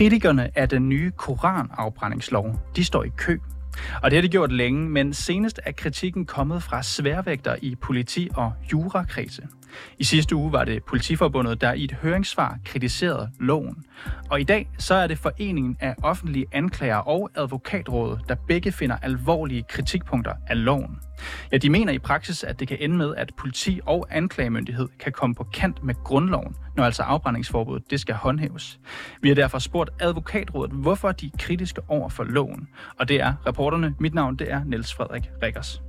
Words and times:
Kritikerne 0.00 0.50
af 0.58 0.68
den 0.68 0.88
nye 0.88 1.10
koranafbrændingslov, 1.10 2.60
de 2.76 2.84
står 2.84 3.04
i 3.04 3.08
kø. 3.16 3.38
Og 4.02 4.10
det 4.10 4.16
har 4.16 4.22
de 4.22 4.28
gjort 4.28 4.52
længe, 4.52 4.88
men 4.88 5.12
senest 5.12 5.60
er 5.64 5.72
kritikken 5.72 6.26
kommet 6.26 6.62
fra 6.62 6.82
sværvægter 6.82 7.56
i 7.62 7.74
politi- 7.74 8.28
og 8.36 8.52
jurakredse. 8.72 9.42
I 9.98 10.04
sidste 10.04 10.36
uge 10.36 10.52
var 10.52 10.64
det 10.64 10.84
Politiforbundet, 10.84 11.60
der 11.60 11.72
i 11.72 11.84
et 11.84 11.92
høringssvar 11.92 12.58
kritiserede 12.64 13.30
loven. 13.40 13.84
Og 14.30 14.40
i 14.40 14.44
dag 14.44 14.70
så 14.78 14.94
er 14.94 15.06
det 15.06 15.18
Foreningen 15.18 15.76
af 15.80 15.94
Offentlige 16.02 16.46
Anklager 16.52 16.96
og 16.96 17.30
Advokatrådet, 17.34 18.20
der 18.28 18.34
begge 18.48 18.72
finder 18.72 18.96
alvorlige 19.02 19.64
kritikpunkter 19.68 20.32
af 20.46 20.64
loven. 20.64 20.98
Ja, 21.52 21.56
de 21.56 21.70
mener 21.70 21.92
i 21.92 21.98
praksis, 21.98 22.44
at 22.44 22.60
det 22.60 22.68
kan 22.68 22.76
ende 22.80 22.96
med, 22.96 23.14
at 23.16 23.32
politi 23.36 23.80
og 23.86 24.06
anklagemyndighed 24.10 24.88
kan 24.98 25.12
komme 25.12 25.34
på 25.34 25.44
kant 25.44 25.84
med 25.84 25.94
grundloven, 26.04 26.56
når 26.76 26.84
altså 26.84 27.02
afbrændingsforbuddet 27.02 27.90
det 27.90 28.00
skal 28.00 28.14
håndhæves. 28.14 28.80
Vi 29.22 29.28
har 29.28 29.34
derfor 29.34 29.58
spurgt 29.58 29.90
advokatrådet, 30.00 30.72
hvorfor 30.72 31.12
de 31.12 31.26
er 31.26 31.38
kritiske 31.38 31.80
over 31.88 32.08
for 32.08 32.24
loven. 32.24 32.68
Og 32.98 33.08
det 33.08 33.20
er 33.20 33.34
reporterne. 33.46 33.94
Mit 33.98 34.14
navn 34.14 34.36
det 34.36 34.52
er 34.52 34.64
Niels 34.64 34.94
Frederik 34.94 35.30
Rikkers. 35.42 35.82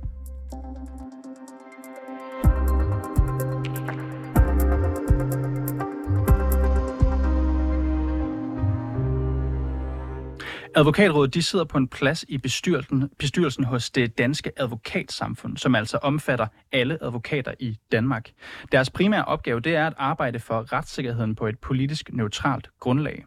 Advokatrådet 10.74 11.34
de 11.34 11.42
sidder 11.42 11.64
på 11.64 11.78
en 11.78 11.88
plads 11.88 12.24
i 12.28 12.38
bestyrelsen, 12.38 13.10
bestyrelsen 13.18 13.64
hos 13.64 13.90
det 13.90 14.18
danske 14.18 14.52
advokatsamfund, 14.56 15.56
som 15.56 15.74
altså 15.74 15.98
omfatter 16.02 16.46
alle 16.72 16.98
advokater 17.02 17.54
i 17.60 17.76
Danmark. 17.92 18.30
Deres 18.72 18.90
primære 18.90 19.24
opgave 19.24 19.60
det 19.60 19.76
er 19.76 19.86
at 19.86 19.94
arbejde 19.96 20.38
for 20.38 20.72
retssikkerheden 20.72 21.34
på 21.34 21.46
et 21.46 21.58
politisk 21.58 22.10
neutralt 22.12 22.70
grundlag. 22.80 23.24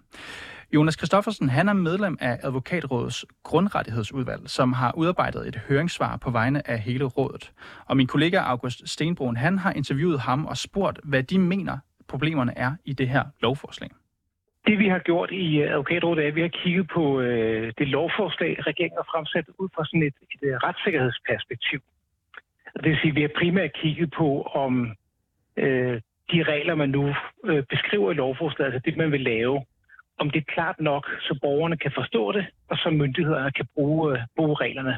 Jonas 0.74 0.96
Kristoffersen 0.96 1.50
han 1.50 1.70
er 1.70 1.74
medlem 1.74 2.18
af 2.22 2.40
Advokatrådets 2.44 3.26
grundrettighedsudvalg, 3.44 4.50
som 4.50 4.74
har 4.74 4.92
udarbejdet 4.98 5.48
et 5.48 5.56
høringssvar 5.68 6.18
på 6.18 6.30
vegne 6.30 6.70
af 6.70 6.80
hele 6.80 7.06
rådet. 7.06 7.52
Og 7.86 7.98
min 7.98 8.08
kollega 8.08 8.38
August 8.38 8.90
Stenbrun 8.90 9.38
han 9.38 9.60
har 9.60 9.72
interviewet 9.72 10.20
ham 10.20 10.46
og 10.46 10.58
spurgt, 10.58 11.00
hvad 11.04 11.24
de 11.24 11.40
mener 11.40 11.78
problemerne 12.08 12.58
er 12.58 12.76
i 12.86 12.94
det 12.94 13.10
her 13.10 13.24
lovforslag. 13.42 13.90
Det 14.68 14.80
vi 14.80 14.88
har 14.88 15.00
gjort 15.00 15.32
i 15.32 15.62
øh, 15.62 15.72
advokatrådet 15.72 16.24
er, 16.24 16.28
at 16.28 16.36
vi 16.36 16.42
har 16.42 16.48
kigget 16.64 16.88
på 16.88 17.22
øh, 17.22 17.74
det 17.78 17.88
lovforslag, 17.88 18.68
regeringen 18.68 18.98
har 18.98 19.08
fremsat 19.12 19.46
ud 19.58 19.70
fra 19.76 19.86
sådan 19.86 20.04
et, 20.04 20.14
et, 20.34 20.50
et 20.50 20.64
retssikkerhedsperspektiv. 20.64 21.80
Det 22.76 22.90
vil 22.90 22.98
sige, 23.02 23.10
at 23.10 23.16
vi 23.16 23.22
har 23.22 23.32
primært 23.40 23.74
kigget 23.74 24.14
på, 24.18 24.42
om 24.42 24.96
øh, 25.58 26.02
de 26.32 26.44
regler, 26.44 26.76
man 26.76 26.90
nu 26.90 27.16
øh, 27.46 27.64
beskriver 27.64 28.12
i 28.12 28.14
lovforslaget, 28.14 28.74
altså 28.74 28.86
det, 28.86 28.98
man 28.98 29.12
vil 29.12 29.22
lave, 29.22 29.66
om 30.18 30.30
det 30.30 30.40
er 30.40 30.54
klart 30.54 30.80
nok, 30.80 31.10
så 31.20 31.40
borgerne 31.42 31.78
kan 31.78 31.92
forstå 31.96 32.32
det, 32.32 32.46
og 32.70 32.78
så 32.78 32.90
myndighederne 32.90 33.52
kan 33.52 33.68
bruge, 33.76 34.14
øh, 34.14 34.20
bruge 34.36 34.56
reglerne. 34.56 34.98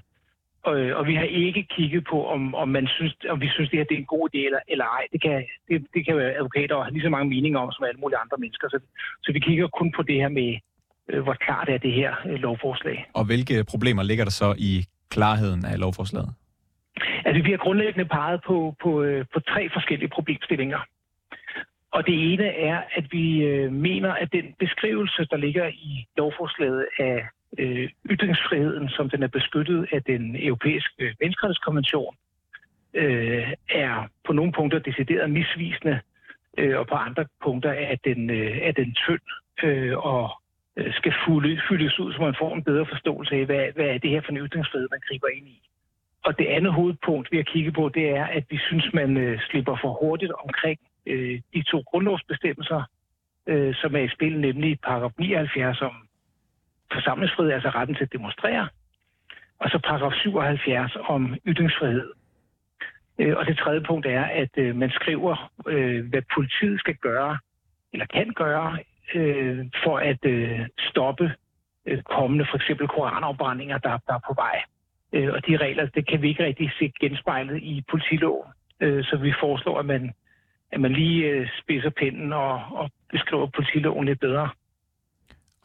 Og, 0.68 0.74
øh, 0.80 0.98
og 1.00 1.08
vi 1.08 1.16
har 1.16 1.24
ikke 1.24 1.64
kigget 1.76 2.04
på, 2.12 2.18
om, 2.36 2.56
om, 2.56 2.70
man 2.70 2.88
synes, 2.88 3.14
om 3.30 3.42
vi 3.42 3.50
synes, 3.50 3.70
det 3.70 3.80
her 3.80 3.86
det 3.90 3.96
er 3.96 4.04
en 4.06 4.14
god 4.16 4.30
idé 4.30 4.40
eller, 4.50 4.60
eller 4.68 4.86
ej. 4.86 5.04
Det 5.14 5.22
kan, 5.22 5.46
det, 5.68 5.76
det 5.94 6.06
kan 6.06 6.18
være 6.18 6.36
advokater 6.40 6.84
have 6.84 6.94
lige 6.94 7.08
så 7.08 7.10
mange 7.10 7.30
meninger 7.30 7.60
om, 7.60 7.72
som 7.72 7.86
alle 7.86 8.00
mulige 8.02 8.18
andre 8.24 8.38
mennesker. 8.44 8.68
Så, 8.70 8.80
så 9.24 9.32
vi 9.32 9.40
kigger 9.40 9.68
kun 9.68 9.92
på 9.98 10.02
det 10.04 10.16
her 10.16 10.30
med, 10.40 10.52
øh, 11.10 11.24
hvor 11.24 11.34
klart 11.34 11.70
er 11.70 11.78
det 11.78 11.94
her 11.94 12.12
øh, 12.30 12.40
lovforslag. 12.46 12.98
Og 13.14 13.26
hvilke 13.26 13.64
problemer 13.64 14.04
ligger 14.04 14.26
der 14.26 14.32
så 14.32 14.56
i 14.58 14.86
klarheden 15.10 15.66
af 15.66 15.80
lovforslaget? 15.80 16.30
Altså, 17.26 17.44
vi 17.44 17.52
har 17.52 17.58
grundlæggende 17.58 18.06
peget 18.06 18.40
på, 18.48 18.76
på, 18.84 19.04
øh, 19.04 19.26
på 19.34 19.40
tre 19.40 19.70
forskellige 19.74 20.10
problemstillinger. 20.10 20.80
Og 21.92 22.08
det 22.08 22.34
ene 22.34 22.48
er, 22.48 22.82
at 22.98 23.06
vi 23.12 23.44
øh, 23.44 23.74
mener, 23.74 24.12
at 24.14 24.30
den 24.32 24.46
beskrivelse, 24.60 25.28
der 25.32 25.38
ligger 25.38 25.68
i 25.68 26.06
lovforslaget 26.18 26.86
af 27.00 27.28
øh, 27.60 27.90
ytringsfriheden, 28.10 28.90
som 28.90 29.10
den 29.10 29.24
er 29.24 29.28
beskyttet 29.28 29.88
af 29.92 30.04
den 30.04 30.36
europæiske 30.40 31.16
menneskerettighedskonvention, 31.20 32.16
øh, 32.94 33.54
er 33.70 34.08
på 34.26 34.34
nogle 34.34 34.52
punkter 34.52 34.80
decideret 34.80 35.30
misvisende, 35.30 36.00
øh, 36.58 36.80
og 36.80 36.88
på 36.88 36.96
andre 36.96 37.26
punkter 37.44 37.70
er 37.70 37.96
den, 38.06 38.30
øh, 38.30 38.58
er 38.58 38.72
den 38.72 38.94
tynd 38.94 39.22
øh, 39.64 39.98
og 39.98 40.32
øh, 40.78 40.94
skal 40.94 41.14
fulde, 41.26 41.62
fyldes 41.70 42.00
ud, 42.00 42.14
så 42.14 42.22
man 42.22 42.36
får 42.40 42.56
en 42.56 42.64
bedre 42.64 42.86
forståelse 42.86 43.36
af, 43.36 43.46
hvad, 43.46 43.66
hvad 43.76 43.86
er 43.86 43.98
det 43.98 44.10
her 44.10 44.22
for 44.22 44.32
en 44.32 44.38
ytringsfrihed, 44.38 44.88
man 44.92 45.02
griber 45.08 45.28
ind 45.28 45.48
i. 45.48 45.62
Og 46.26 46.40
det 46.40 46.46
andet 46.46 46.74
hovedpunkt, 46.74 47.32
vi 47.32 47.38
har 47.38 47.44
kigget 47.44 47.74
på, 47.74 47.90
det 47.90 48.10
er, 48.10 48.26
at 48.26 48.44
vi 48.50 48.58
synes, 48.58 48.94
man 48.94 49.18
øh, 49.18 49.40
slipper 49.40 49.78
for 49.82 49.98
hurtigt 50.02 50.32
omkring 50.32 50.80
øh, 51.06 51.42
de 51.54 51.64
to 51.64 51.80
grundlovsbestemmelser, 51.80 52.84
øh, 53.48 53.76
som 53.76 53.96
er 53.96 54.00
i 54.00 54.10
spil, 54.10 54.40
nemlig 54.40 54.80
paragraf 54.80 55.12
79 55.18 55.82
om 55.82 56.07
forsamlingsfrihed, 56.94 57.52
altså 57.52 57.70
retten 57.70 57.96
til 57.96 58.04
at 58.04 58.14
demonstrere, 58.14 58.68
og 59.60 59.70
så 59.70 59.80
paragraf 59.80 60.14
77 60.14 60.98
om 61.10 61.36
ytringsfrihed. 61.48 62.12
Øh, 63.20 63.38
og 63.38 63.46
det 63.46 63.58
tredje 63.58 63.82
punkt 63.82 64.06
er, 64.06 64.24
at 64.24 64.50
øh, 64.58 64.76
man 64.76 64.90
skriver, 64.90 65.52
øh, 65.68 66.10
hvad 66.10 66.22
politiet 66.36 66.80
skal 66.80 66.96
gøre, 66.96 67.38
eller 67.94 68.06
kan 68.06 68.34
gøre, 68.36 68.78
for 69.84 69.98
at 69.98 70.20
stoppe 70.90 71.32
kommende 72.06 72.46
for 72.50 72.56
eksempel 72.56 72.88
koranafbrændinger, 72.88 73.78
der, 73.78 73.98
der 74.08 74.14
er 74.14 74.20
på 74.28 74.34
vej. 74.34 74.62
Og 75.34 75.48
de 75.48 75.58
regler, 75.58 75.86
det 75.86 76.08
kan 76.08 76.22
vi 76.22 76.30
ikke 76.30 76.46
rigtig 76.46 76.72
se 76.80 76.92
genspejlet 77.00 77.58
i 77.58 77.84
politiloven. 77.92 78.48
Så 78.80 79.20
vi 79.22 79.34
foreslår, 79.40 79.80
at 79.80 79.86
man, 79.86 80.14
at 80.72 80.80
man 80.80 80.94
lige 80.94 81.50
spidser 81.62 81.90
pinden 81.90 82.34
og, 82.34 82.54
og 82.72 82.92
beskriver 83.12 83.48
politiloven 83.48 84.06
lidt 84.06 84.20
bedre. 84.20 84.50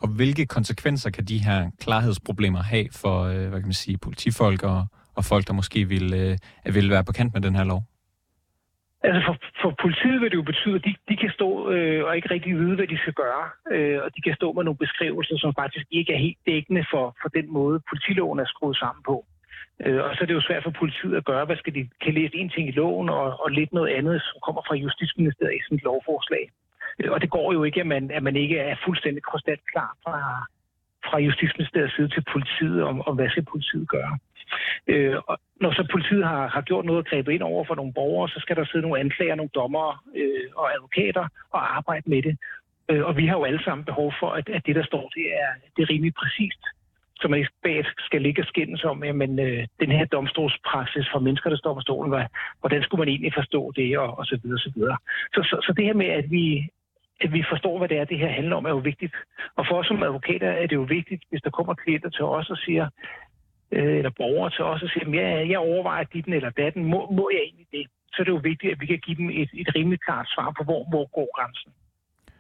Og 0.03 0.09
hvilke 0.17 0.47
konsekvenser 0.47 1.11
kan 1.11 1.25
de 1.25 1.39
her 1.39 1.71
klarhedsproblemer 1.81 2.63
have 2.63 2.87
for 3.03 3.17
øh, 3.33 3.49
hvad 3.49 3.61
kan 3.61 3.71
man 3.73 3.83
sige, 3.85 3.99
politifolk 3.99 4.63
og, 4.63 4.87
og 5.17 5.25
folk, 5.25 5.47
der 5.49 5.53
måske 5.53 5.89
vil, 5.89 6.15
øh, 6.15 6.75
vil 6.75 6.91
være 6.91 7.05
på 7.05 7.13
kant 7.13 7.35
med 7.35 7.43
den 7.43 7.55
her 7.55 7.65
lov? 7.65 7.83
Altså 9.05 9.21
for, 9.27 9.37
for 9.63 9.71
politiet 9.85 10.21
vil 10.21 10.31
det 10.31 10.41
jo 10.43 10.51
betyde, 10.53 10.75
at 10.75 10.85
de, 10.85 10.95
de 11.09 11.17
kan 11.23 11.31
stå 11.39 11.49
øh, 11.71 12.05
og 12.07 12.17
ikke 12.17 12.31
rigtig 12.35 12.53
vide, 12.59 12.77
hvad 12.77 12.87
de 12.87 12.99
skal 12.99 13.13
gøre. 13.13 13.45
Øh, 13.75 13.99
og 14.05 14.09
de 14.17 14.21
kan 14.23 14.35
stå 14.35 14.53
med 14.53 14.65
nogle 14.65 14.83
beskrivelser, 14.85 15.37
som 15.39 15.55
faktisk 15.63 15.87
ikke 15.91 16.13
er 16.13 16.25
helt 16.27 16.41
dækkende 16.47 16.85
for, 16.93 17.17
for 17.23 17.29
den 17.29 17.47
måde, 17.53 17.77
politiloven 17.91 18.39
er 18.39 18.49
skruet 18.53 18.77
sammen 18.77 19.03
på. 19.11 19.17
Øh, 19.85 20.01
og 20.05 20.11
så 20.15 20.19
er 20.23 20.27
det 20.27 20.39
jo 20.39 20.47
svært 20.49 20.63
for 20.65 20.75
politiet 20.83 21.15
at 21.17 21.25
gøre, 21.25 21.45
hvad 21.45 21.57
skal 21.57 21.75
de 21.75 21.89
kan 22.05 22.15
læse 22.15 22.37
en 22.37 22.51
ting 22.51 22.69
i 22.69 22.79
loven, 22.81 23.09
og, 23.09 23.27
og 23.45 23.51
lidt 23.51 23.73
noget 23.73 23.91
andet, 23.99 24.23
som 24.29 24.37
kommer 24.47 24.63
fra 24.69 24.75
Justitsministeriet 24.75 25.57
i 25.57 25.63
sådan 25.65 25.79
et 25.79 25.85
lovforslag. 25.89 26.45
Øh, 26.99 27.13
og 27.13 27.21
det 27.21 27.31
går 27.31 27.53
jo 27.53 27.65
ikke, 27.65 27.81
at 27.81 27.87
man, 27.87 28.11
at 28.11 28.23
man 28.23 28.37
ikke 28.37 28.59
er 28.59 28.77
fuldstændig 28.85 29.23
krystalklar 29.23 29.97
fra, 30.05 30.47
fra 31.11 31.19
Justitsministeriets 31.19 31.97
side 31.97 32.09
til 32.09 32.25
politiet 32.33 32.83
om, 32.83 33.03
om 33.09 33.17
hvad 33.17 33.29
skal 33.31 33.45
politiet 33.45 33.89
gøre. 33.89 34.19
Øh, 34.87 35.17
og 35.27 35.39
når 35.61 35.73
så 35.73 35.89
politiet 35.93 36.25
har, 36.25 36.47
har 36.49 36.61
gjort 36.61 36.85
noget 36.85 36.99
og 36.99 37.07
grebet 37.07 37.33
ind 37.33 37.43
over 37.43 37.65
for 37.65 37.75
nogle 37.75 37.93
borgere, 37.93 38.29
så 38.29 38.39
skal 38.41 38.57
der 38.57 38.65
sidde 38.65 38.83
nogle 38.83 39.01
anklager, 39.01 39.35
nogle 39.35 39.51
dommere 39.55 39.97
øh, 40.17 40.49
og 40.57 40.75
advokater 40.75 41.29
og 41.51 41.77
arbejde 41.77 42.11
med 42.11 42.23
det. 42.23 42.39
Øh, 42.91 43.05
og 43.05 43.17
vi 43.17 43.27
har 43.27 43.37
jo 43.39 43.45
alle 43.45 43.65
sammen 43.65 43.85
behov 43.85 44.13
for, 44.21 44.31
at, 44.31 44.49
at 44.49 44.67
det, 44.67 44.75
der 44.77 44.85
står, 44.85 45.11
det 45.15 45.27
er, 45.43 45.51
det 45.77 45.83
er 45.83 45.91
rimelig 45.91 46.15
præcist. 46.15 46.63
Så 47.21 47.29
man 47.29 47.39
ikke 47.39 47.85
skal 47.99 48.23
ligge 48.23 48.43
og 48.43 48.47
skændes 48.47 48.85
om, 48.85 49.05
jamen, 49.05 49.39
øh, 49.39 49.67
den 49.81 49.91
her 49.91 50.05
domstolspraksis 50.05 51.07
for 51.13 51.19
mennesker, 51.19 51.51
der 51.51 51.57
står 51.57 51.75
på 51.75 51.81
stolen, 51.81 52.27
hvordan 52.61 52.83
skulle 52.83 52.99
man 52.99 53.09
egentlig 53.09 53.35
forstå 53.35 53.73
det, 53.77 53.99
og, 53.99 54.19
og 54.19 54.27
så 54.27 54.39
videre, 54.43 54.59
så 54.59 54.73
videre. 54.75 54.97
Så, 55.35 55.41
så, 55.43 55.57
så 55.67 55.73
det 55.77 55.85
her 55.85 55.95
med, 55.95 56.07
at 56.07 56.31
vi, 56.31 56.69
at 57.25 57.33
vi 57.33 57.45
forstår, 57.51 57.79
hvad 57.79 57.89
det 57.89 57.99
er, 57.99 58.05
det 58.05 58.19
her 58.19 58.29
handler 58.29 58.57
om, 58.57 58.65
er 58.65 58.71
jo 58.71 58.77
vigtigt. 58.91 59.15
Og 59.57 59.67
for 59.69 59.79
os 59.79 59.87
som 59.87 60.03
advokater 60.03 60.51
er 60.51 60.67
det 60.67 60.77
jo 60.77 60.87
vigtigt, 60.99 61.23
hvis 61.31 61.43
der 61.43 61.51
kommer 61.51 61.75
klienter 61.75 62.11
til 62.11 62.25
os 62.25 62.51
og 62.51 62.57
siger, 62.57 62.87
øh, 63.73 63.97
eller 63.99 64.11
borgere 64.11 64.51
til 64.51 64.65
os 64.65 64.83
og 64.83 64.89
siger, 64.89 65.39
at 65.41 65.49
jeg 65.49 65.59
overvejer 65.59 66.05
dit 66.05 66.27
eller 66.27 66.51
datten, 66.51 66.85
må, 66.85 67.11
må 67.11 67.31
jeg 67.33 67.41
egentlig 67.43 67.67
det? 67.73 67.87
Så 68.13 68.17
er 68.23 68.25
det 68.25 68.33
jo 68.33 68.41
vigtigt, 68.51 68.73
at 68.73 68.81
vi 68.81 68.87
kan 68.87 68.99
give 68.99 69.17
dem 69.17 69.31
et, 69.31 69.51
et 69.55 69.75
rimeligt 69.75 70.05
klart 70.05 70.29
svar 70.35 70.55
på, 70.59 70.65
hvor, 70.65 70.89
hvor 70.91 71.07
går 71.17 71.29
grænsen. 71.37 71.73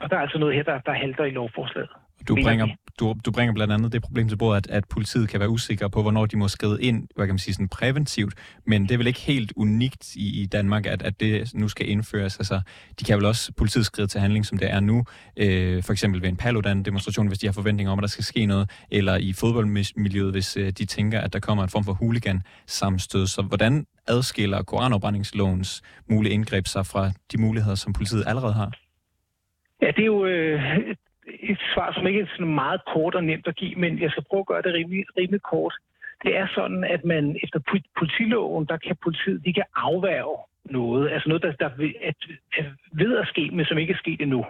Og 0.00 0.10
der 0.10 0.16
er 0.16 0.20
altså 0.20 0.38
noget 0.38 0.54
her, 0.54 0.62
der, 0.62 0.78
der 0.78 0.92
halter 0.92 1.24
i 1.24 1.30
lovforslaget. 1.30 1.90
Du 2.28 2.34
bringer, 2.34 2.66
du, 3.00 3.14
du 3.24 3.30
bringer 3.30 3.54
blandt 3.54 3.72
andet 3.72 3.92
det 3.92 4.02
problem 4.02 4.28
til 4.28 4.36
bordet, 4.36 4.56
at, 4.56 4.76
at 4.76 4.88
politiet 4.88 5.28
kan 5.28 5.40
være 5.40 5.48
usikre 5.48 5.90
på, 5.90 6.02
hvornår 6.02 6.26
de 6.26 6.36
må 6.36 6.48
skride 6.48 6.82
ind, 6.82 7.08
hvad 7.16 7.26
kan 7.26 7.32
man 7.32 7.38
sige, 7.38 7.54
sådan 7.54 7.68
præventivt, 7.68 8.34
men 8.66 8.82
det 8.82 8.90
er 8.90 8.96
vel 8.96 9.06
ikke 9.06 9.20
helt 9.20 9.52
unikt 9.56 10.14
i, 10.16 10.42
i 10.42 10.46
Danmark, 10.46 10.86
at, 10.86 11.02
at 11.02 11.20
det 11.20 11.54
nu 11.54 11.68
skal 11.68 11.88
indføres. 11.88 12.38
Altså, 12.38 12.60
de 13.00 13.04
kan 13.04 13.16
vel 13.16 13.24
også 13.24 13.52
politiet 13.52 13.86
skride 13.86 14.06
til 14.06 14.20
handling, 14.20 14.46
som 14.46 14.58
det 14.58 14.70
er 14.70 14.80
nu, 14.80 15.04
øh, 15.36 15.82
for 15.82 15.92
eksempel 15.92 16.22
ved 16.22 16.28
en 16.28 16.36
Paludan-demonstration, 16.36 17.26
hvis 17.26 17.38
de 17.38 17.46
har 17.46 17.52
forventninger 17.52 17.92
om, 17.92 17.98
at 17.98 18.02
der 18.02 18.08
skal 18.08 18.24
ske 18.24 18.46
noget, 18.46 18.70
eller 18.90 19.16
i 19.16 19.32
fodboldmiljøet, 19.32 20.32
hvis 20.32 20.56
øh, 20.56 20.70
de 20.70 20.84
tænker, 20.84 21.20
at 21.20 21.32
der 21.32 21.40
kommer 21.40 21.64
en 21.64 21.70
form 21.70 21.84
for 21.84 21.92
huligan-samstød. 21.92 23.26
Så 23.26 23.42
hvordan 23.42 23.86
adskiller 24.08 24.62
koranopbrændingslovens 24.62 25.82
mulige 26.10 26.32
indgreb 26.32 26.66
sig 26.66 26.86
fra 26.86 27.12
de 27.32 27.40
muligheder, 27.40 27.74
som 27.74 27.92
politiet 27.92 28.24
allerede 28.26 28.52
har? 28.52 28.72
Ja, 29.82 29.86
det 29.86 29.98
er 29.98 30.06
jo 30.06 30.26
øh, 30.26 30.60
et 31.26 31.58
svar, 31.74 31.92
som 31.92 32.06
ikke 32.06 32.20
er 32.20 32.26
sådan 32.26 32.54
meget 32.54 32.80
kort 32.92 33.14
og 33.14 33.24
nemt 33.24 33.46
at 33.46 33.56
give, 33.56 33.74
men 33.74 33.98
jeg 33.98 34.10
skal 34.10 34.24
prøve 34.30 34.40
at 34.40 34.46
gøre 34.46 34.62
det 34.62 34.74
rimelig, 34.74 35.04
rimelig 35.16 35.42
kort. 35.42 35.74
Det 36.22 36.36
er 36.36 36.46
sådan, 36.54 36.84
at 36.84 37.04
man 37.04 37.36
efter 37.42 37.84
politiloven, 37.98 38.66
der 38.66 38.76
kan 38.76 38.96
politiet, 39.02 39.44
de 39.44 39.52
kan 39.52 39.64
afværge 39.76 40.38
noget, 40.64 41.10
altså 41.10 41.28
noget, 41.28 41.42
der, 41.42 41.52
der 41.52 41.66
er, 41.66 42.12
er 42.56 42.64
ved 42.92 43.18
at 43.18 43.28
ske, 43.28 43.50
men 43.52 43.64
som 43.64 43.78
ikke 43.78 43.92
er 43.92 43.98
sket 43.98 44.20
endnu. 44.20 44.44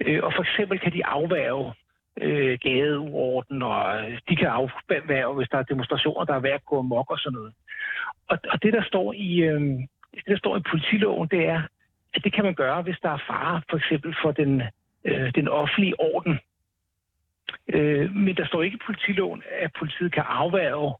Øh, 0.00 0.20
og 0.22 0.32
for 0.36 0.42
eksempel 0.42 0.78
kan 0.78 0.92
de 0.92 1.06
afværge 1.06 1.72
øh, 2.20 2.58
gadeuorden, 2.62 3.62
og 3.62 4.10
øh, 4.10 4.18
de 4.28 4.36
kan 4.36 4.48
afværge, 4.48 5.34
hvis 5.34 5.48
der 5.48 5.58
er 5.58 5.62
demonstrationer, 5.62 6.24
der 6.24 6.34
er 6.34 6.40
værd 6.40 6.54
at 6.54 6.64
gå 6.64 6.78
amok 6.78 7.10
og 7.10 7.18
sådan 7.18 7.34
noget. 7.34 7.52
Og, 8.28 8.38
og 8.48 8.62
det, 8.62 8.72
der 8.72 8.82
står 8.82 9.12
i, 9.12 9.40
øh, 9.40 9.60
det, 10.14 10.26
der 10.26 10.36
står 10.36 10.56
i 10.56 10.68
politiloven, 10.70 11.28
det 11.28 11.46
er, 11.46 11.62
at 12.14 12.24
det 12.24 12.32
kan 12.32 12.44
man 12.44 12.54
gøre, 12.54 12.82
hvis 12.82 12.98
der 13.02 13.10
er 13.10 13.24
fare 13.26 13.62
for 13.70 13.76
eksempel 13.76 14.16
for 14.22 14.32
den, 14.32 14.62
øh, 15.06 15.32
den 15.34 15.48
offentlige 15.48 16.00
orden. 16.00 16.38
Øh, 17.68 18.14
men 18.14 18.36
der 18.36 18.46
står 18.46 18.62
ikke 18.62 18.74
i 18.74 18.86
politiloven, 18.86 19.42
at 19.60 19.70
politiet 19.78 20.12
kan 20.12 20.24
afværge 20.26 20.94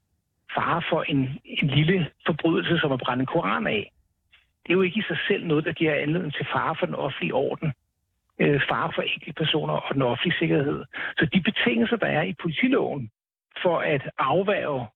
fare 0.55 0.83
for 0.91 1.03
en, 1.03 1.41
en 1.45 1.69
lille 1.69 2.11
forbrydelse, 2.27 2.79
som 2.79 2.93
at 2.93 3.01
brænde 3.01 3.21
en 3.21 3.27
koran 3.27 3.67
af. 3.67 3.93
Det 4.63 4.73
er 4.73 4.77
jo 4.77 4.83
ikke 4.83 4.99
i 4.99 5.09
sig 5.09 5.19
selv 5.29 5.47
noget, 5.47 5.65
der 5.65 5.73
giver 5.73 5.95
anledning 5.95 6.35
til 6.35 6.47
fare 6.53 6.77
for 6.79 6.87
den 6.87 6.95
offentlige 6.95 7.35
orden, 7.35 7.73
øh, 8.39 8.61
fare 8.69 8.93
for 8.95 9.05
personer 9.37 9.75
og 9.75 9.95
den 9.95 10.03
offentlige 10.03 10.39
sikkerhed. 10.39 10.85
Så 11.19 11.27
de 11.35 11.41
betingelser, 11.41 11.97
der 11.97 12.07
er 12.07 12.23
i 12.23 12.35
politiloven 12.43 13.11
for 13.63 13.79
at 13.79 14.03
afværge 14.19 14.87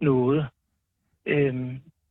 noget, 0.00 0.46
øh, 1.26 1.54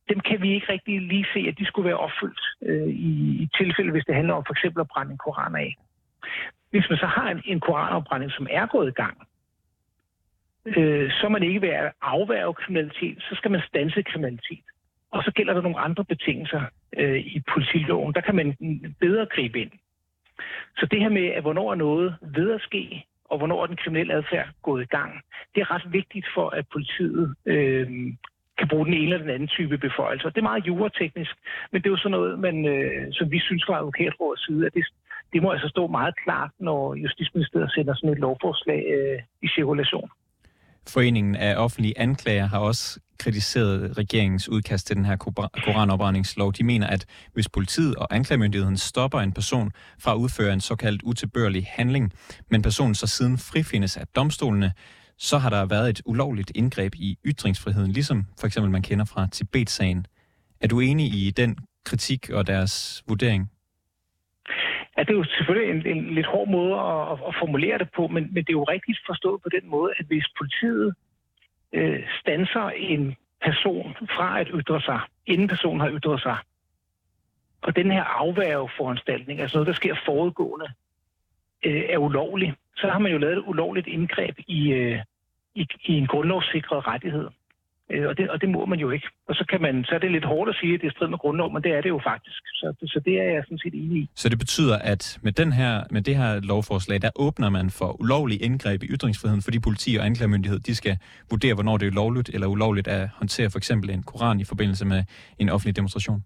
dem 0.08 0.20
kan 0.20 0.42
vi 0.42 0.54
ikke 0.54 0.72
rigtig 0.72 1.00
lige 1.00 1.26
se, 1.34 1.40
at 1.48 1.58
de 1.58 1.66
skulle 1.66 1.88
være 1.88 2.04
opfyldt 2.06 2.40
øh, 2.62 2.88
i, 2.88 3.12
i 3.42 3.48
tilfælde, 3.58 3.92
hvis 3.92 4.04
det 4.04 4.14
handler 4.14 4.34
om 4.34 4.44
for 4.46 4.52
eksempel 4.52 4.80
at 4.80 4.88
brænde 4.88 5.12
en 5.12 5.18
koran 5.18 5.54
af. 5.54 5.76
Hvis 6.70 6.86
man 6.90 6.98
så 6.98 7.06
har 7.06 7.30
en, 7.30 7.42
en 7.44 7.60
koranopbrænding, 7.60 8.32
som 8.32 8.46
er 8.50 8.66
gået 8.66 8.88
i 8.88 9.00
gang, 9.02 9.16
øh, 10.66 11.10
så 11.10 11.26
er 11.26 11.28
man 11.28 11.42
ikke 11.42 11.62
ved 11.62 11.68
at 11.68 11.92
afværge 12.02 12.54
kriminalitet, 12.54 13.22
så 13.22 13.34
skal 13.34 13.50
man 13.50 13.62
stanse 13.68 14.02
kriminalitet. 14.02 14.64
Og 15.10 15.22
så 15.22 15.30
gælder 15.30 15.54
der 15.54 15.62
nogle 15.62 15.78
andre 15.78 16.04
betingelser 16.04 16.62
øh, 16.96 17.18
i 17.18 17.42
politiloven. 17.52 18.14
Der 18.14 18.20
kan 18.20 18.34
man 18.34 18.56
bedre 19.00 19.26
gribe 19.26 19.60
ind. 19.60 19.70
Så 20.78 20.86
det 20.90 21.00
her 21.00 21.08
med, 21.08 21.26
at 21.26 21.42
hvornår 21.42 21.70
er 21.70 21.74
noget 21.74 22.16
ved 22.22 22.50
at 22.54 22.60
ske, 22.60 23.04
og 23.24 23.38
hvornår 23.38 23.62
er 23.62 23.66
den 23.66 23.76
kriminelle 23.76 24.14
adfærd 24.14 24.48
gået 24.62 24.82
i 24.82 24.86
gang, 24.86 25.20
det 25.54 25.60
er 25.60 25.70
ret 25.70 25.92
vigtigt 25.92 26.26
for, 26.34 26.48
at 26.48 26.68
politiet 26.72 27.34
øh, 27.46 27.88
kan 28.58 28.68
bruge 28.68 28.86
den 28.86 28.94
ene 28.94 29.04
eller 29.04 29.18
den 29.18 29.30
anden 29.30 29.48
type 29.48 29.78
beføjelser. 29.78 30.28
Det 30.30 30.38
er 30.38 30.50
meget 30.50 30.66
jurateknisk, 30.66 31.34
men 31.70 31.82
det 31.82 31.86
er 31.88 31.90
jo 31.90 31.96
sådan 31.96 32.10
noget, 32.10 32.38
man, 32.38 32.66
øh, 32.66 33.06
som 33.12 33.30
vi 33.30 33.40
synes 33.40 33.64
fra 33.66 33.78
advokatrådets 33.78 34.46
side, 34.46 34.66
at 34.66 34.74
det, 34.74 34.84
det 35.32 35.42
må 35.42 35.50
altså 35.50 35.68
stå 35.68 35.86
meget 35.86 36.14
klart, 36.24 36.50
når 36.60 36.94
Justitsministeriet 36.94 37.72
sender 37.72 37.94
sådan 37.94 38.10
et 38.10 38.18
lovforslag 38.18 38.82
øh, 38.96 39.18
i 39.42 39.48
cirkulation. 39.48 40.10
Foreningen 40.88 41.36
af 41.36 41.56
offentlige 41.56 41.98
anklager 41.98 42.46
har 42.46 42.58
også 42.58 43.00
kritiseret 43.18 43.98
regeringens 43.98 44.48
udkast 44.48 44.86
til 44.86 44.96
den 44.96 45.04
her 45.04 45.16
koranopbrændingslov. 45.64 46.52
De 46.52 46.64
mener, 46.64 46.86
at 46.86 47.06
hvis 47.32 47.48
politiet 47.48 47.96
og 47.96 48.06
anklagemyndigheden 48.10 48.76
stopper 48.76 49.20
en 49.20 49.32
person 49.32 49.70
fra 49.98 50.12
at 50.12 50.16
udføre 50.16 50.52
en 50.52 50.60
såkaldt 50.60 51.02
utilbørlig 51.02 51.66
handling, 51.70 52.12
men 52.50 52.62
personen 52.62 52.94
så 52.94 53.06
siden 53.06 53.38
frifindes 53.38 53.96
af 53.96 54.06
domstolene, 54.06 54.72
så 55.18 55.38
har 55.38 55.50
der 55.50 55.66
været 55.66 55.90
et 55.90 56.02
ulovligt 56.04 56.52
indgreb 56.54 56.94
i 56.94 57.18
ytringsfriheden, 57.26 57.92
ligesom 57.92 58.26
for 58.40 58.46
eksempel 58.46 58.70
man 58.70 58.82
kender 58.82 59.04
fra 59.04 59.26
Tibet-sagen. 59.32 60.06
Er 60.60 60.68
du 60.68 60.80
enig 60.80 61.06
i 61.06 61.30
den 61.30 61.56
kritik 61.84 62.30
og 62.30 62.46
deres 62.46 63.02
vurdering? 63.08 63.50
At 65.00 65.06
det 65.06 65.12
er 65.12 65.18
jo 65.18 65.24
selvfølgelig 65.24 65.70
en, 65.70 65.96
en 65.96 66.14
lidt 66.14 66.26
hård 66.26 66.48
måde 66.48 66.74
at, 66.74 67.28
at 67.28 67.34
formulere 67.38 67.78
det 67.78 67.88
på, 67.96 68.06
men, 68.06 68.22
men 68.34 68.44
det 68.44 68.50
er 68.50 68.60
jo 68.60 68.64
rigtigt 68.64 68.98
forstået 69.06 69.42
på 69.42 69.48
den 69.48 69.70
måde, 69.70 69.92
at 69.98 70.06
hvis 70.06 70.26
politiet 70.38 70.94
øh, 71.72 72.02
stanser 72.20 72.70
en 72.70 73.16
person 73.44 73.96
fra 74.16 74.40
at 74.40 74.48
ytre 74.54 74.80
sig, 74.80 75.00
inden 75.26 75.48
personen 75.48 75.80
har 75.80 75.90
ytret 75.90 76.22
sig, 76.22 76.36
og 77.62 77.76
den 77.76 77.90
her 77.90 78.04
afværgeforanstaltning, 78.04 79.40
altså 79.40 79.56
noget, 79.56 79.66
der 79.66 79.72
sker 79.72 79.96
forudgående, 80.04 80.68
øh, 81.64 81.82
er 81.88 81.98
ulovlig, 81.98 82.54
så 82.76 82.88
har 82.88 82.98
man 82.98 83.12
jo 83.12 83.18
lavet 83.18 83.36
et 83.36 83.44
ulovligt 83.46 83.86
indgreb 83.86 84.38
i, 84.46 84.72
øh, 84.72 84.98
i, 85.54 85.66
i 85.84 85.92
en 85.92 86.06
grundlovssikret 86.06 86.86
rettighed. 86.86 87.28
Øh, 87.92 88.08
og, 88.08 88.18
det, 88.18 88.30
og 88.30 88.40
det 88.40 88.48
må 88.48 88.66
man 88.66 88.78
jo 88.78 88.90
ikke. 88.90 89.08
Og 89.28 89.34
så, 89.34 89.44
kan 89.50 89.60
man, 89.62 89.84
så 89.84 89.94
er 89.94 89.98
det 89.98 90.10
lidt 90.12 90.24
hårdt 90.24 90.50
at 90.50 90.56
sige, 90.60 90.74
at 90.74 90.80
det 90.80 90.86
er 90.86 90.90
strid 90.90 91.08
med 91.08 91.18
grundlov, 91.18 91.52
men 91.52 91.62
det 91.62 91.72
er 91.72 91.80
det 91.80 91.88
jo 91.88 92.00
faktisk. 92.04 92.42
Så, 92.54 92.74
så 92.86 93.00
det 93.04 93.20
er 93.20 93.28
jeg 93.34 93.42
sådan 93.44 93.58
set 93.58 93.74
enig 93.74 94.02
i. 94.02 94.10
Så 94.14 94.28
det 94.28 94.38
betyder, 94.38 94.78
at 94.78 95.18
med, 95.22 95.32
den 95.32 95.52
her, 95.52 95.84
med 95.90 96.02
det 96.02 96.16
her 96.16 96.40
lovforslag, 96.40 97.02
der 97.02 97.10
åbner 97.16 97.50
man 97.50 97.70
for 97.70 98.00
ulovlig 98.00 98.42
indgreb 98.42 98.82
i 98.82 98.86
ytringsfriheden, 98.86 99.42
fordi 99.42 99.58
politi 99.58 99.96
og 99.96 100.06
anklagemyndighed, 100.06 100.58
de 100.58 100.74
skal 100.74 100.98
vurdere, 101.30 101.54
hvornår 101.54 101.76
det 101.76 101.86
er 101.86 101.90
lovligt 101.90 102.28
eller 102.34 102.46
ulovligt 102.46 102.88
at 102.88 103.08
håndtere 103.08 103.50
for 103.50 103.58
eksempel 103.58 103.90
en 103.90 104.02
koran 104.02 104.40
i 104.40 104.44
forbindelse 104.44 104.84
med 104.86 105.04
en 105.38 105.48
offentlig 105.48 105.76
demonstration? 105.76 106.24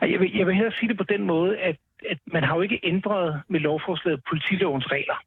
Jeg 0.00 0.20
vil, 0.20 0.30
jeg 0.36 0.46
vil 0.46 0.54
hellere 0.54 0.74
sige 0.78 0.88
det 0.88 0.96
på 0.96 1.04
den 1.04 1.22
måde, 1.22 1.58
at, 1.58 1.76
at 2.10 2.18
man 2.26 2.44
har 2.44 2.54
jo 2.54 2.60
ikke 2.60 2.80
ændret 2.84 3.42
med 3.48 3.60
lovforslaget 3.60 4.20
politilovens 4.28 4.92
regler. 4.92 5.18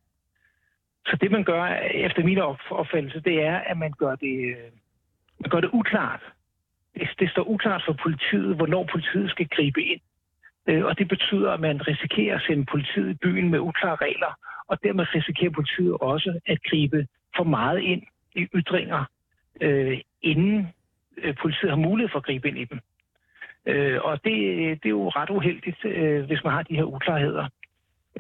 Så 1.06 1.18
det, 1.22 1.32
man 1.32 1.44
gør 1.44 1.66
efter 1.94 2.24
min 2.24 2.38
opfattelse, 2.72 3.20
det 3.20 3.44
er, 3.44 3.58
at 3.58 3.78
man 3.78 3.92
gør 3.92 4.16
det, 4.16 4.36
øh, 4.50 4.72
man 5.42 5.50
gør 5.50 5.60
det 5.60 5.70
uklart. 5.74 6.24
Det, 6.96 7.10
det 7.20 7.30
står 7.30 7.50
uklart 7.50 7.84
for 7.86 7.94
politiet, 8.04 8.56
hvornår 8.56 8.84
politiet 8.92 9.30
skal 9.30 9.48
gribe 9.48 9.82
ind. 9.84 10.02
Øh, 10.68 10.86
og 10.86 10.98
det 11.00 11.08
betyder, 11.08 11.52
at 11.52 11.60
man 11.60 11.88
risikerer 11.88 12.36
at 12.36 12.42
sende 12.48 12.66
politiet 12.66 13.10
i 13.10 13.14
byen 13.14 13.50
med 13.50 13.60
uklare 13.60 13.96
regler, 13.96 14.34
og 14.68 14.84
dermed 14.84 15.16
risikerer 15.16 15.52
politiet 15.52 15.94
også 16.02 16.40
at 16.46 16.64
gribe 16.70 17.08
for 17.36 17.44
meget 17.44 17.80
ind 17.80 18.04
i 18.36 18.48
ytringer, 18.56 19.04
øh, 19.62 20.00
inden 20.22 20.68
øh, 21.18 21.36
politiet 21.42 21.70
har 21.70 21.78
mulighed 21.78 22.10
for 22.12 22.20
at 22.20 22.26
gribe 22.26 22.48
ind 22.48 22.58
i 22.58 22.66
dem. 22.66 22.80
Øh, 23.66 24.00
og 24.04 24.24
det, 24.24 24.36
det 24.84 24.86
er 24.86 24.98
jo 25.00 25.10
ret 25.10 25.30
uheldigt, 25.30 25.86
øh, 25.86 26.24
hvis 26.26 26.44
man 26.44 26.54
har 26.54 26.64
de 26.64 26.76
her 26.76 26.84
uklarheder. 26.84 27.48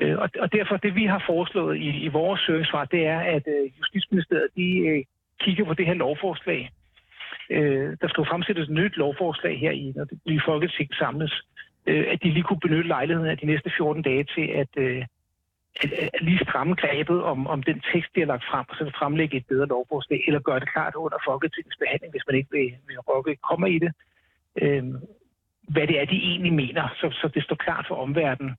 Øh, 0.01 0.17
og, 0.17 0.29
og 0.39 0.51
derfor, 0.51 0.77
det 0.77 0.95
vi 0.95 1.06
har 1.06 1.24
foreslået 1.27 1.77
i, 1.77 1.89
i 1.89 2.07
vores 2.07 2.41
søgningssvar, 2.41 2.85
det 2.85 3.06
er, 3.06 3.19
at 3.19 3.44
øh, 3.47 3.71
Justitsministeriet 3.79 4.47
de, 4.56 4.77
øh, 4.77 5.03
kigger 5.39 5.65
på 5.65 5.74
det 5.74 5.85
her 5.85 5.94
lovforslag. 5.94 6.71
Øh, 7.56 7.98
der 8.01 8.07
skal 8.07 8.21
jo 8.21 8.31
fremsættes 8.31 8.68
et 8.68 8.77
nyt 8.80 8.98
lovforslag 8.98 9.59
her 9.59 9.71
i, 9.71 9.94
når 9.95 10.03
det 10.03 10.19
nye 10.27 10.42
folketing 10.45 10.89
samles, 10.94 11.33
øh, 11.86 12.06
at 12.12 12.24
de 12.24 12.30
lige 12.30 12.44
kunne 12.44 12.65
benytte 12.68 12.88
lejligheden 12.88 13.30
af 13.30 13.38
de 13.38 13.45
næste 13.45 13.71
14 13.77 14.03
dage 14.03 14.24
til 14.36 14.48
at, 14.62 14.71
øh, 14.77 15.05
at, 15.84 15.91
at 16.15 16.22
lige 16.22 16.46
stramme 16.46 16.74
grebet 16.75 17.24
om, 17.24 17.48
om 17.48 17.63
den 17.63 17.81
tekst, 17.93 18.10
de 18.15 18.20
har 18.20 18.27
lagt 18.27 18.46
frem, 18.51 18.65
og 18.70 18.75
så 18.75 18.91
fremlægge 19.00 19.38
et 19.38 19.46
bedre 19.48 19.67
lovforslag, 19.67 20.24
eller 20.27 20.39
gøre 20.39 20.60
det 20.60 20.72
klart 20.74 20.96
under 20.96 21.17
Folketingets 21.27 21.77
behandling, 21.81 22.12
hvis 22.13 22.27
man 22.27 22.36
ikke 22.36 22.51
vil, 22.51 22.70
vil 22.88 23.00
rokke 23.00 23.36
kommer 23.50 23.67
i 23.67 23.79
det, 23.84 23.91
øh, 24.62 24.84
hvad 25.74 25.88
det 25.88 25.96
er, 26.01 26.05
de 26.05 26.17
egentlig 26.31 26.53
mener, 26.53 26.84
så, 27.00 27.08
så 27.22 27.27
det 27.36 27.43
står 27.43 27.55
klart 27.55 27.86
for 27.88 27.96
omverdenen, 27.96 28.55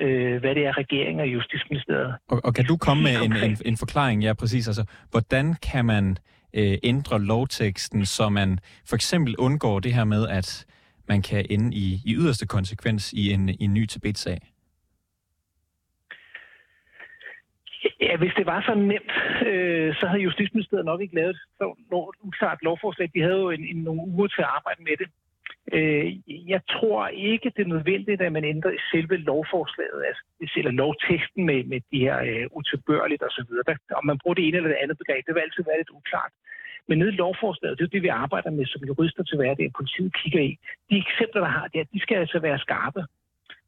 øh, 0.00 0.40
hvad 0.40 0.54
det 0.54 0.66
er, 0.66 0.78
regeringen 0.78 1.20
og 1.20 1.28
Justitsministeriet. 1.28 2.14
Og, 2.28 2.40
og 2.44 2.54
kan 2.54 2.64
du 2.64 2.76
komme 2.76 3.02
med 3.02 3.16
en, 3.24 3.32
en, 3.36 3.56
en 3.64 3.76
forklaring? 3.76 4.22
Ja, 4.22 4.32
præcis. 4.32 4.68
Altså, 4.68 4.84
hvordan 5.10 5.54
kan 5.54 5.84
man 5.84 6.04
øh, 6.10 6.16
Øh, 6.54 6.78
ændre 6.82 7.22
lovteksten, 7.22 8.06
så 8.06 8.28
man 8.28 8.58
for 8.88 8.94
eksempel 8.94 9.36
undgår 9.36 9.80
det 9.80 9.94
her 9.94 10.04
med, 10.04 10.28
at 10.28 10.66
man 11.08 11.22
kan 11.22 11.46
ende 11.50 11.76
i, 11.76 12.00
i 12.04 12.14
yderste 12.14 12.46
konsekvens 12.46 13.12
i 13.12 13.32
en, 13.32 13.48
i 13.48 13.64
en 13.64 13.74
ny 13.74 13.86
Tibet-sag? 13.86 14.38
Ja, 18.00 18.16
hvis 18.16 18.32
det 18.36 18.46
var 18.46 18.60
så 18.62 18.74
nemt, 18.74 19.12
øh, 19.48 19.94
så 19.94 20.06
havde 20.06 20.22
Justitsministeriet 20.22 20.84
nok 20.84 21.00
ikke 21.00 21.14
lavet 21.14 21.36
så 21.58 21.64
uklart 22.22 22.58
lovforslag. 22.62 23.10
De 23.14 23.22
havde 23.22 23.40
jo 23.46 23.50
en, 23.50 23.64
en, 23.64 23.76
nogle 23.76 24.02
uger 24.02 24.26
til 24.26 24.42
at 24.42 24.52
arbejde 24.56 24.82
med 24.82 24.96
det. 24.98 25.08
Øh, 25.72 26.06
jeg 26.54 26.60
tror 26.70 27.08
ikke, 27.08 27.52
det 27.56 27.62
er 27.62 27.74
nødvendigt, 27.76 28.20
at 28.20 28.32
man 28.32 28.44
ændrer 28.44 28.70
i 28.70 28.80
selve 28.92 29.16
lovforslaget, 29.16 30.04
altså 30.08 30.22
eller 30.56 30.70
lovteksten 30.70 31.46
med, 31.46 31.64
med 31.64 31.80
de 31.92 31.98
her 32.06 32.18
øh, 32.28 32.46
utilbørligt 32.50 33.22
osv. 33.22 33.50
Om 33.98 34.06
man 34.06 34.18
bruger 34.18 34.34
det 34.34 34.48
ene 34.48 34.56
eller 34.56 34.68
det 34.68 34.82
andet 34.82 34.98
begreb, 34.98 35.26
det 35.26 35.34
vil 35.34 35.40
altid 35.40 35.64
være 35.64 35.80
lidt 35.80 35.96
uklart. 35.98 36.32
Men 36.88 36.98
nede 36.98 37.12
i 37.12 37.20
lovforslaget, 37.22 37.78
det 37.78 37.84
er 37.84 37.88
det, 37.88 38.02
vi 38.02 38.08
arbejder 38.24 38.50
med 38.50 38.66
som 38.66 38.84
jurister 38.84 39.22
til 39.22 39.36
hverdag, 39.36 39.66
at 39.66 39.78
politiet 39.80 40.12
kigger 40.20 40.40
i. 40.40 40.58
De 40.90 40.96
eksempler, 41.04 41.40
der 41.40 41.48
har 41.58 41.66
det, 41.68 41.92
de 41.92 42.00
skal 42.00 42.16
altså 42.16 42.38
være 42.38 42.58
skarpe. 42.58 43.02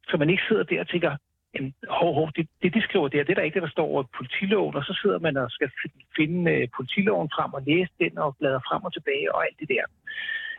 Så 0.09 0.17
man 0.17 0.31
ikke 0.31 0.43
sidder 0.49 0.63
der 0.63 0.81
og 0.81 0.89
tænker, 0.89 1.17
jamen, 1.55 1.75
hov, 1.89 2.15
hov, 2.15 2.31
det, 2.37 2.49
det, 2.63 2.75
de 2.75 2.83
skriver 2.83 3.09
der, 3.09 3.23
det 3.23 3.31
er 3.31 3.35
der 3.35 3.43
ikke 3.43 3.55
det, 3.55 3.63
der 3.63 3.77
står 3.77 3.87
over 3.87 4.03
politiloven, 4.19 4.77
og 4.77 4.85
så 4.85 4.99
sidder 5.03 5.19
man 5.19 5.37
og 5.37 5.51
skal 5.51 5.71
finde 6.17 6.53
øh, 6.53 6.69
politiloven 6.77 7.31
frem 7.37 7.55
og 7.55 7.63
læse 7.67 7.93
den 8.01 8.19
og 8.19 8.37
bladre 8.39 8.61
frem 8.69 8.83
og 8.85 8.93
tilbage 8.93 9.35
og 9.35 9.47
alt 9.47 9.61
det 9.61 9.69
der. 9.69 9.85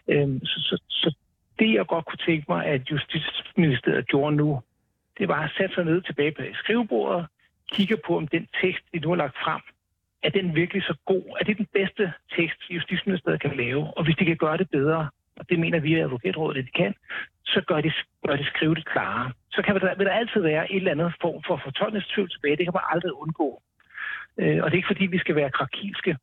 Øhm, 0.08 0.40
så, 0.46 0.58
så, 0.70 0.76
så 0.90 1.16
det, 1.60 1.74
jeg 1.74 1.88
godt 1.88 2.06
kunne 2.06 2.26
tænke 2.26 2.46
mig, 2.50 2.66
at 2.66 2.92
Justitsministeriet 2.92 4.08
gjorde 4.08 4.36
nu, 4.36 4.62
det 5.18 5.28
var 5.28 5.44
at 5.44 5.52
sætte 5.58 5.76
sig 5.76 5.86
ned 5.86 6.02
tilbage 6.02 6.32
på 6.32 6.42
skrivebordet, 6.54 7.28
kigge 7.72 7.98
på, 8.06 8.18
om 8.18 8.28
den 8.28 8.48
tekst, 8.62 8.84
de 8.94 9.00
nu 9.00 9.10
har 9.10 9.16
lagt 9.16 9.38
frem, 9.44 9.62
er 10.24 10.30
den 10.30 10.56
virkelig 10.56 10.84
så 10.84 10.96
god? 11.06 11.24
Er 11.40 11.44
det 11.44 11.58
den 11.58 11.68
bedste 11.74 12.14
tekst, 12.36 12.60
Justitsministeriet 12.70 13.42
kan 13.42 13.58
lave? 13.58 13.98
Og 13.98 14.04
hvis 14.04 14.16
de 14.16 14.26
kan 14.26 14.38
gøre 14.38 14.58
det 14.58 14.70
bedre, 14.70 15.10
og 15.40 15.50
det 15.50 15.60
mener 15.60 15.80
vi 15.80 15.90
i 15.90 16.00
advokatrådet, 16.00 16.58
at 16.58 16.66
de 16.66 16.72
kan, 16.72 16.94
så 17.46 17.62
gør 17.68 17.82
de, 17.82 17.92
gør 18.28 18.36
de 18.36 18.46
skrive 18.46 18.76
det 18.76 18.86
klarere. 18.86 19.32
Så 19.52 19.62
kan 19.62 19.76
der, 19.76 19.96
vil 19.96 20.06
der 20.06 20.14
altid 20.14 20.42
være 20.42 20.72
et 20.72 20.78
eller 20.78 20.92
andet 20.92 21.14
form 21.22 21.44
for 21.48 21.62
fortolkningstvivl 21.64 22.30
tilbage. 22.30 22.58
Det 22.58 22.66
kan 22.66 22.74
man 22.74 22.84
aldrig 22.94 23.14
undgå. 23.14 23.62
Øh, 24.38 24.64
og 24.64 24.72
det 24.72 24.74
er 24.74 24.82
ikke 24.82 24.94
fordi, 24.94 25.06
vi 25.06 25.18
skal 25.18 25.36
være 25.36 25.50
krakilske, 25.50 26.18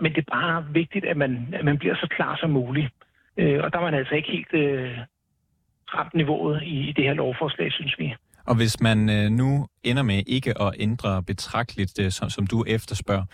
men 0.00 0.14
det 0.14 0.18
er 0.18 0.32
bare 0.32 0.66
vigtigt, 0.72 1.04
at 1.04 1.16
man, 1.16 1.54
at 1.54 1.64
man 1.64 1.78
bliver 1.78 1.94
så 1.94 2.06
klar 2.10 2.36
som 2.36 2.50
muligt. 2.50 2.92
Øh, 3.38 3.64
og 3.64 3.72
der 3.72 3.78
er 3.78 3.82
man 3.82 3.94
altså 3.94 4.14
ikke 4.14 4.30
helt 4.30 4.52
øh, 4.52 4.98
ramt 5.94 6.14
niveauet 6.14 6.62
i, 6.62 6.88
i 6.88 6.92
det 6.92 7.04
her 7.04 7.14
lovforslag, 7.14 7.72
synes 7.72 7.98
vi. 7.98 8.14
Og 8.46 8.56
hvis 8.56 8.80
man 8.80 8.98
øh, 9.10 9.30
nu 9.30 9.66
ender 9.82 10.02
med 10.02 10.22
ikke 10.26 10.62
at 10.62 10.74
ændre 10.78 11.22
betragteligt, 11.22 11.96
det, 11.96 12.14
som, 12.14 12.30
som 12.30 12.46
du 12.46 12.64
efterspørger, 12.66 13.24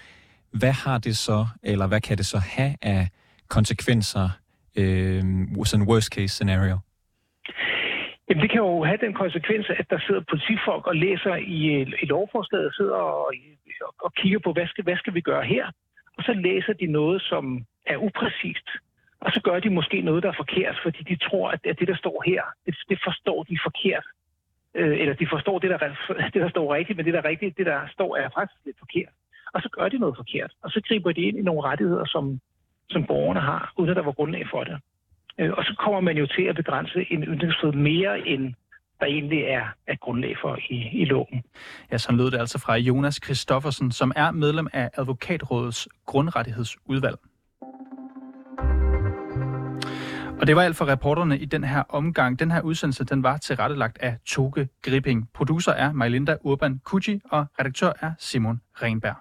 hvad 0.60 0.72
har 0.72 0.98
det 0.98 1.16
så, 1.16 1.46
eller 1.62 1.86
hvad 1.86 2.00
kan 2.00 2.16
det 2.16 2.26
så 2.26 2.38
have 2.38 2.74
af 2.82 3.08
konsekvenser, 3.48 4.28
øh, 4.76 5.22
sådan 5.64 5.88
worst 5.88 6.14
case 6.14 6.34
scenario? 6.34 6.78
Jamen, 8.28 8.42
det 8.42 8.50
kan 8.50 8.60
jo 8.60 8.84
have 8.84 8.98
den 9.06 9.14
konsekvens, 9.14 9.66
at 9.80 9.86
der 9.90 10.00
sidder 10.06 10.22
politifolk 10.30 10.86
og 10.86 10.96
læser 10.96 11.34
i, 11.34 11.60
i 12.02 12.06
lovforslaget, 12.14 12.74
sidder 12.76 12.96
og, 12.96 13.32
og 14.04 14.14
kigger 14.14 14.38
på, 14.38 14.52
hvad 14.52 14.66
skal, 14.66 14.84
hvad 14.84 14.96
skal 14.96 15.14
vi 15.14 15.20
gøre 15.20 15.44
her? 15.44 15.66
Og 16.16 16.22
så 16.24 16.32
læser 16.32 16.72
de 16.72 16.86
noget, 16.86 17.22
som 17.22 17.64
er 17.86 17.96
upræcist. 17.96 18.68
Og 19.24 19.32
så 19.32 19.40
gør 19.40 19.60
de 19.60 19.70
måske 19.70 20.00
noget, 20.00 20.22
der 20.22 20.28
er 20.28 20.42
forkert, 20.42 20.76
fordi 20.82 21.02
de 21.02 21.16
tror, 21.16 21.50
at 21.50 21.78
det, 21.78 21.88
der 21.88 21.96
står 21.96 22.22
her, 22.26 22.42
det, 22.66 22.74
det 22.88 22.98
forstår 23.04 23.42
de 23.42 23.58
forkert. 23.62 24.06
Øh, 24.74 25.00
eller 25.00 25.14
de 25.14 25.26
forstår 25.30 25.58
det 25.58 25.70
der, 25.70 25.78
det, 26.34 26.40
der 26.44 26.50
står 26.50 26.74
rigtigt, 26.74 26.96
men 26.96 27.06
det 27.06 27.14
der 27.14 27.24
rigtigt, 27.24 27.58
det 27.58 27.66
der 27.66 27.80
står, 27.92 28.16
er 28.16 28.28
faktisk 28.36 28.60
lidt 28.64 28.78
forkert. 28.78 29.12
Og 29.54 29.62
så 29.62 29.68
gør 29.68 29.88
de 29.88 29.98
noget 29.98 30.16
forkert. 30.16 30.52
Og 30.62 30.70
så 30.70 30.80
griber 30.88 31.12
de 31.12 31.20
ind 31.20 31.38
i 31.38 31.42
nogle 31.42 31.62
rettigheder, 31.62 32.04
som, 32.04 32.40
som 32.90 33.04
borgerne 33.06 33.40
har, 33.40 33.72
uden 33.76 33.90
at 33.90 33.96
der 33.96 34.02
var 34.02 34.12
grundlag 34.12 34.44
for 34.50 34.64
det. 34.64 34.76
Øh, 35.38 35.52
og 35.52 35.64
så 35.64 35.74
kommer 35.78 36.00
man 36.00 36.16
jo 36.16 36.26
til 36.26 36.42
at 36.42 36.56
begrænse 36.56 37.06
en 37.10 37.22
ytringsfrihed 37.22 37.76
mere 37.76 38.28
end 38.28 38.54
der 39.00 39.06
egentlig 39.06 39.42
er, 39.42 39.66
er 39.86 39.96
grundlag 39.96 40.36
for 40.42 40.58
i, 40.70 40.88
i 40.92 41.04
loven. 41.04 41.42
Ja, 41.92 41.98
så 41.98 42.12
lød 42.12 42.30
det 42.30 42.38
altså 42.38 42.58
fra 42.58 42.76
Jonas 42.76 43.20
Christoffersen, 43.24 43.92
som 43.92 44.12
er 44.16 44.30
medlem 44.30 44.68
af 44.72 44.90
Advokatrådets 44.94 45.88
grundrettighedsudvalg. 46.06 47.16
Og 50.44 50.48
det 50.48 50.56
var 50.56 50.62
alt 50.62 50.76
for 50.76 50.88
reporterne 50.88 51.38
i 51.38 51.44
den 51.44 51.64
her 51.64 51.82
omgang. 51.88 52.38
Den 52.38 52.50
her 52.50 52.60
udsendelse 52.60 53.04
den 53.04 53.22
var 53.22 53.36
tilrettelagt 53.36 53.98
af 53.98 54.16
Toge 54.26 54.68
Gripping. 54.82 55.28
Producer 55.34 55.72
er 55.72 55.92
Majlinda 55.92 56.36
Urban 56.40 56.80
Kuji, 56.84 57.20
og 57.30 57.46
redaktør 57.60 57.92
er 58.00 58.12
Simon 58.18 58.60
Renberg. 58.82 59.16